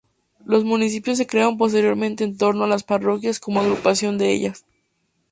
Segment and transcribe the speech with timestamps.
[0.43, 4.65] Los municipios se crearon posteriormente en torno a las parroquias cómo agrupación de ellas.